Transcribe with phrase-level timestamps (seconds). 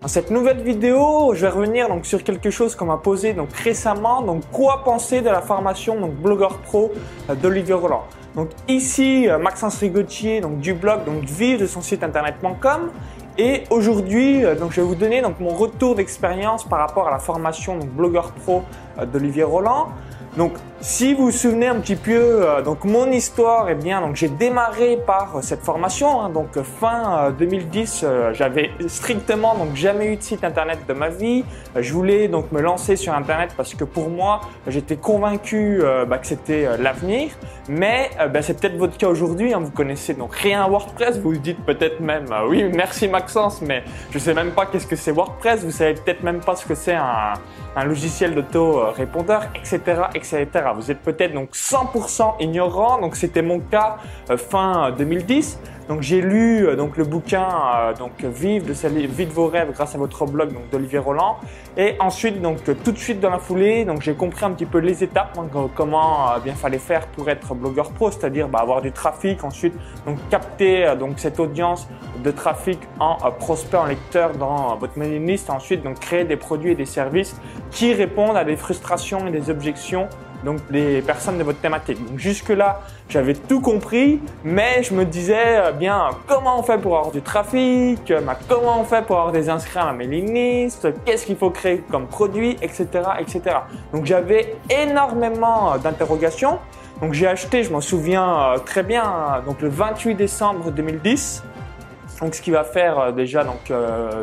[0.00, 3.52] Dans cette nouvelle vidéo, je vais revenir donc sur quelque chose qu'on m'a posé donc
[3.52, 4.22] récemment.
[4.22, 6.90] Donc, quoi penser de la formation donc blogueur pro
[7.28, 11.82] euh, d'Olivier Roland Donc ici, euh, Maxence Rigotier donc du blog donc vive de son
[11.82, 12.90] site internet.com.
[13.36, 17.10] Et aujourd'hui, euh, donc je vais vous donner donc mon retour d'expérience par rapport à
[17.10, 18.62] la formation donc blogueur pro
[19.12, 19.90] d'Olivier Roland.
[20.82, 22.12] Si vous vous souvenez un petit peu,
[22.48, 26.22] euh, donc mon histoire, eh bien, donc j'ai démarré par euh, cette formation.
[26.22, 31.10] Hein, donc fin 2010, euh, j'avais strictement donc jamais eu de site internet de ma
[31.10, 31.44] vie.
[31.76, 36.26] je voulais donc me lancer sur internet parce que pour moi, j'étais convaincu bah, que
[36.26, 37.30] c'était l'avenir.
[37.68, 39.52] Mais bah, c'est peut-être votre cas aujourd'hui.
[39.52, 41.18] Hein, vous connaissez donc rien à WordPress.
[41.18, 44.96] Vous vous dites peut-être même, oui, merci Maxence, mais je sais même pas qu'est-ce que
[44.96, 45.62] c'est WordPress.
[45.62, 47.34] Vous savez peut-être même pas ce que c'est un,
[47.76, 49.80] un logiciel d'auto-répondeur, etc.,
[50.14, 50.69] etc.
[50.72, 53.00] Vous êtes peut-être donc 100% ignorant.
[53.00, 53.98] Donc c'était mon cas
[54.30, 55.58] euh, fin 2010.
[55.88, 59.98] Donc j'ai lu euh, donc le bouquin euh, donc Vive de vos rêves grâce à
[59.98, 61.38] votre blog donc d'Olivier Roland
[61.76, 64.78] et ensuite donc tout de suite dans la foulée donc j'ai compris un petit peu
[64.78, 68.92] les étapes hein, comment bien fallait faire pour être blogueur pro c'est-à-dire bah, avoir du
[68.92, 69.74] trafic ensuite
[70.06, 71.88] donc capter donc cette audience
[72.22, 76.70] de trafic en prospect en lecteur dans votre mailing list ensuite donc créer des produits
[76.70, 77.34] et des services
[77.72, 80.08] qui répondent à des frustrations et des objections
[80.44, 82.04] donc les personnes de votre thématique.
[82.04, 86.96] Donc jusque-là, j'avais tout compris, mais je me disais, euh, bien, comment on fait pour
[86.96, 90.88] avoir du trafic, euh, comment on fait pour avoir des inscrits à ma mailing list,
[91.04, 92.86] qu'est-ce qu'il faut créer comme produit, etc.,
[93.18, 93.56] etc.
[93.92, 96.58] Donc j'avais énormément euh, d'interrogations.
[97.00, 101.42] Donc j'ai acheté, je m'en souviens très bien, donc le 28 décembre 2010.
[102.20, 103.72] Donc ce qui va faire déjà donc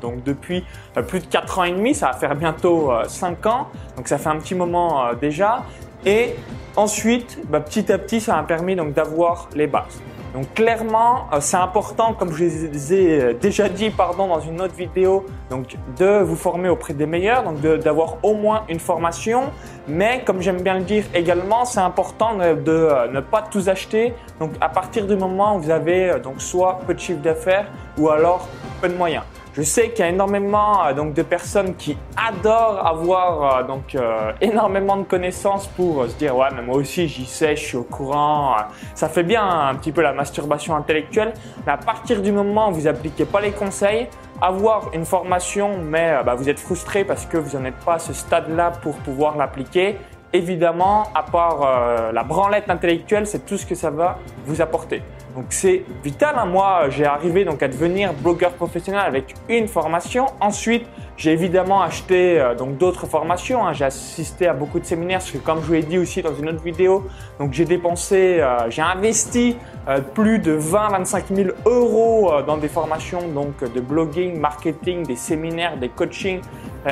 [0.00, 0.64] donc depuis
[1.08, 3.66] plus de 4 ans et demi, ça va faire bientôt 5 ans.
[3.96, 5.64] Donc ça fait un petit moment déjà
[6.06, 6.34] et
[6.76, 10.00] ensuite, bah, petit à petit, ça m'a permis donc d'avoir les bases.
[10.34, 14.60] Donc clairement, euh, c'est important, comme je vous ai euh, déjà dit pardon, dans une
[14.60, 19.50] autre vidéo, donc de vous former auprès des meilleurs, donc d'avoir au moins une formation.
[19.88, 24.14] Mais comme j'aime bien le dire également, c'est important de, euh, ne pas tous acheter.
[24.38, 27.66] Donc à partir du moment où vous avez donc soit peu de chiffre d'affaires
[27.98, 28.48] ou alors
[28.80, 29.24] peu de moyens.
[29.60, 33.94] Je sais qu'il y a énormément euh, donc de personnes qui adorent avoir euh, donc
[33.94, 37.76] euh, énormément de connaissances pour se dire ouais mais moi aussi j'y sais, je suis
[37.76, 38.56] au courant.
[38.94, 41.34] Ça fait bien un petit peu la masturbation intellectuelle,
[41.66, 44.08] mais à partir du moment où vous appliquez pas les conseils,
[44.40, 47.98] avoir une formation mais bah, vous êtes frustré parce que vous n'en êtes pas à
[47.98, 49.98] ce stade-là pour pouvoir l'appliquer,
[50.32, 55.02] évidemment, à part la branlette intellectuelle, c'est tout ce que ça va vous apporter.
[55.34, 56.34] Donc c'est vital.
[56.38, 56.46] Hein.
[56.46, 60.26] Moi, j'ai arrivé donc à devenir blogueur professionnel avec une formation.
[60.40, 60.86] Ensuite,
[61.20, 63.66] j'ai évidemment acheté euh, donc d'autres formations.
[63.66, 63.74] Hein.
[63.74, 66.62] J'ai assisté à beaucoup de séminaires comme je vous l'ai dit aussi dans une autre
[66.62, 67.06] vidéo,
[67.38, 73.28] donc j'ai dépensé, euh, j'ai investi euh, plus de 20-25 000 euros dans des formations
[73.28, 76.40] donc de blogging, marketing, des séminaires, des coachings,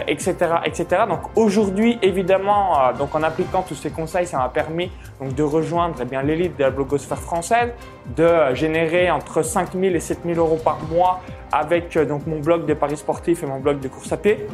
[0.06, 0.34] etc.,
[0.64, 1.02] etc.
[1.08, 4.90] Donc aujourd'hui, évidemment, donc en appliquant tous ces conseils, ça m'a permis
[5.20, 7.70] donc de rejoindre eh bien l'élite de la blogosphère française,
[8.16, 11.20] de générer entre 5 000 et 7 000 euros par mois
[11.52, 14.46] avec donc mon blog de paris sportifs et mon blog de course à pied.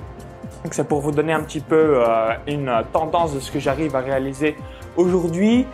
[0.65, 3.95] Donc c'est pour vous donner un petit peu euh, une tendance de ce que j'arrive
[3.97, 4.57] à réaliser
[4.97, 5.67] aujourd'hui.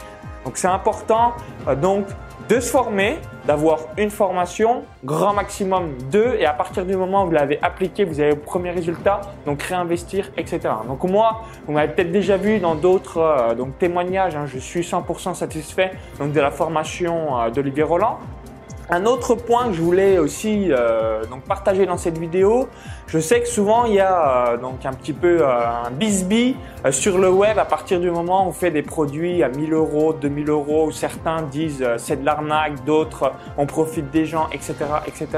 [0.44, 1.32] Donc c'est important
[1.68, 2.06] euh, donc
[2.48, 3.18] de se former,
[3.50, 8.04] d'avoir une formation, grand maximum deux, et à partir du moment où vous l'avez appliqué,
[8.04, 10.60] vous avez le premier résultat, donc réinvestir, etc.
[10.86, 14.82] Donc moi, vous m'avez peut-être déjà vu dans d'autres euh, donc témoignages, hein, je suis
[14.82, 15.90] 100% satisfait
[16.20, 18.20] donc de la formation d'Olivier Roland.
[18.92, 22.68] Un autre point que je voulais aussi euh, donc partager dans cette vidéo,
[23.10, 26.54] je sais que souvent il y a euh, donc un petit peu euh, un bisbee
[26.92, 30.12] sur le web à partir du moment où on fait des produits à 1000 euros,
[30.12, 34.74] 2000 euros, où certains disent c'est de l'arnaque, d'autres on profite des gens, etc.,
[35.06, 35.28] etc.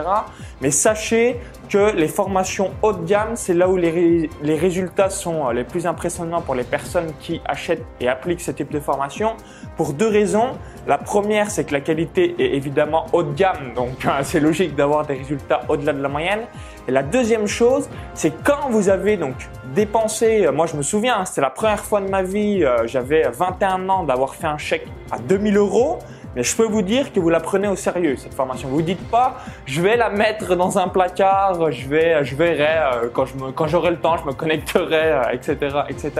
[0.60, 5.48] Mais sachez que les formations haut de gamme, c'est là où les, les résultats sont
[5.50, 9.34] les plus impressionnants pour les personnes qui achètent et appliquent ce type de formation
[9.76, 10.50] pour deux raisons.
[10.86, 15.06] La première, c'est que la qualité est évidemment haut de gamme, donc c'est logique d'avoir
[15.06, 16.40] des résultats au-delà de la moyenne.
[16.88, 19.34] Et la deuxième chose, c'est quand vous avez donc
[19.74, 22.86] dépensé, euh, moi je me souviens, hein, c'était la première fois de ma vie, euh,
[22.86, 25.98] j'avais 21 ans d'avoir fait un chèque à 2000 euros.
[26.34, 28.68] Mais je peux vous dire que vous la prenez au sérieux cette formation.
[28.70, 29.36] Vous dites pas,
[29.66, 33.90] je vais la mettre dans un placard, je vais, je verrai euh, quand je j'aurai
[33.90, 35.56] le temps, je me connecterai, etc.,
[35.90, 36.10] etc.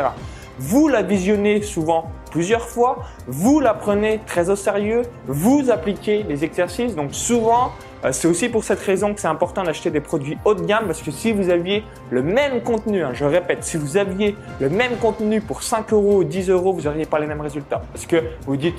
[0.58, 6.44] Vous la visionnez souvent plusieurs fois, vous la prenez très au sérieux, vous appliquez les
[6.44, 6.94] exercices.
[6.94, 10.54] Donc souvent, euh, c'est aussi pour cette raison que c'est important d'acheter des produits haut
[10.54, 13.96] de gamme parce que si vous aviez le même contenu, hein, je répète, si vous
[13.96, 17.40] aviez le même contenu pour 5 euros ou 10 euros, vous n'auriez pas les mêmes
[17.40, 17.82] résultats.
[17.92, 18.16] Parce que
[18.46, 18.76] vous dites,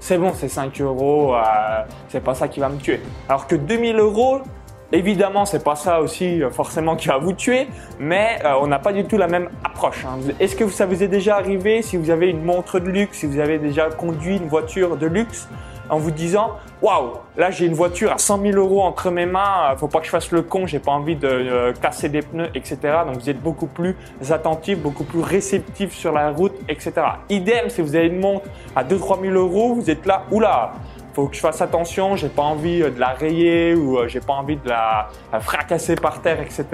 [0.00, 1.40] c'est bon, c'est 5 euros, euh,
[2.08, 3.00] c'est pas ça qui va me tuer.
[3.28, 4.40] Alors que 2000 euros,
[4.92, 7.66] Évidemment, c'est pas ça aussi euh, forcément qui va vous tuer,
[7.98, 10.04] mais euh, on n'a pas du tout la même approche.
[10.04, 10.20] Hein.
[10.38, 13.26] Est-ce que ça vous est déjà arrivé si vous avez une montre de luxe, si
[13.26, 15.48] vous avez déjà conduit une voiture de luxe,
[15.90, 16.52] en vous disant
[16.82, 20.00] waouh, là j'ai une voiture à 100 000 euros entre mes mains, euh, faut pas
[20.00, 22.78] que je fasse le con, j'ai pas envie de casser des pneus, etc.
[23.06, 23.96] Donc vous êtes beaucoup plus
[24.30, 26.92] attentif, beaucoup plus réceptif sur la route, etc.
[27.28, 30.72] Idem, si vous avez une montre à 2-3 000 euros, vous êtes là, oula,
[31.14, 34.20] faut que je fasse attention, j'ai pas envie euh, de la rayer ou euh, j'ai
[34.20, 35.08] pas envie de la,
[35.40, 36.64] fracasser par terre, etc.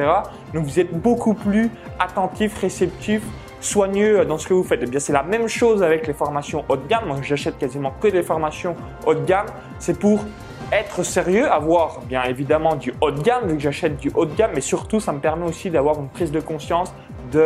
[0.55, 3.23] Donc vous êtes beaucoup plus attentif, réceptif,
[3.61, 4.81] soigneux euh, dans ce que vous faites.
[4.83, 7.07] Eh bien c'est la même chose avec les formations haut de gamme.
[7.07, 8.77] Moi j'achète quasiment que des formations
[9.07, 9.47] haut de gamme.
[9.79, 10.25] C'est pour
[10.73, 14.35] être sérieux, avoir bien évidemment du haut de gamme, vu que j'achète du haut de
[14.35, 16.93] gamme, mais surtout ça me permet aussi d'avoir une prise de conscience
[17.33, 17.41] de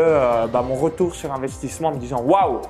[0.52, 2.60] bah, mon retour sur investissement en me disant waouh,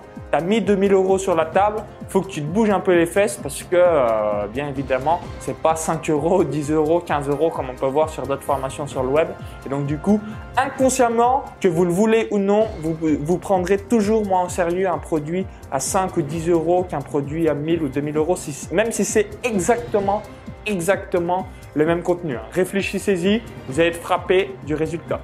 [0.40, 3.36] mis 2000 euros sur la table, faut que tu te bouges un peu les fesses
[3.36, 7.74] parce que, euh, bien évidemment, c'est pas 5 euros, 10 euros, 15 euros comme on
[7.74, 9.28] peut voir sur d'autres formations sur le web.
[9.66, 10.20] Et donc, du coup,
[10.56, 14.98] inconsciemment, que vous le voulez ou non, vous, vous prendrez toujours moins au sérieux un
[14.98, 18.36] produit à 5 ou 10 euros qu'un produit à 1000 ou 2000 euros,
[18.72, 20.22] même si c'est exactement,
[20.66, 22.36] exactement le même contenu.
[22.52, 25.20] Réfléchissez-y, vous allez être frappé du résultat.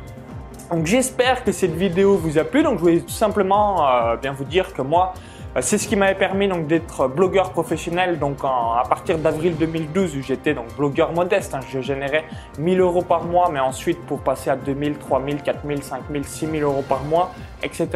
[0.71, 2.63] Donc j'espère que cette vidéo vous a plu.
[2.63, 5.15] Donc je voulais tout simplement euh, bien vous dire que moi,
[5.57, 10.17] euh, c'est ce qui m'avait permis donc d'être blogueur professionnel donc à partir d'avril 2012
[10.17, 11.55] où j'étais donc blogueur modeste.
[11.55, 11.61] Hein.
[11.69, 12.25] je générais
[12.59, 16.85] 1000 euros par mois, mais ensuite pour passer à 2000, 3000, 4000, 5000, 6000 euros
[16.89, 17.33] par mois,
[17.65, 17.89] etc.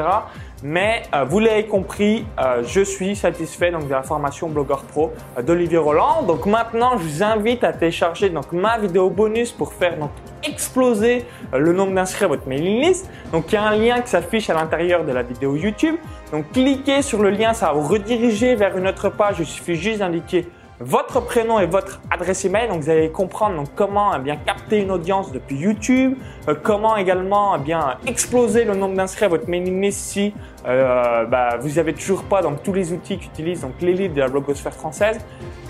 [0.64, 5.12] Mais euh, vous l'avez compris, euh, je suis satisfait donc de la formation Blogueur Pro
[5.36, 6.22] euh, d'Olivier Roland.
[6.22, 10.10] Donc maintenant, je vous invite à télécharger donc ma vidéo bonus pour faire donc
[10.54, 13.10] exploser le nombre d'inscrits à votre mailing list.
[13.32, 15.96] Donc il y a un lien qui s'affiche à l'intérieur de la vidéo YouTube.
[16.32, 19.36] Donc cliquez sur le lien, ça va vous rediriger vers une autre page.
[19.40, 20.46] Il suffit juste d'indiquer
[20.80, 22.68] votre prénom et votre adresse email.
[22.68, 26.16] Donc vous allez comprendre donc, comment eh bien capter une audience depuis YouTube,
[26.48, 30.34] euh, comment également eh bien exploser le nombre d'inscrits à votre mailing list si
[30.66, 34.28] euh, bah, vous n'avez toujours pas donc tous les outils qu'utilise donc l'élite de la
[34.28, 35.18] blogosphère française.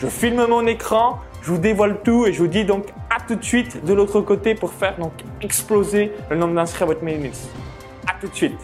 [0.01, 3.37] Je filme mon écran, je vous dévoile tout et je vous dis donc à tout
[3.37, 7.25] de suite de l'autre côté pour faire donc exploser le nombre d'inscrits à votre mailing
[7.25, 7.51] list.
[8.07, 8.59] À tout de suite.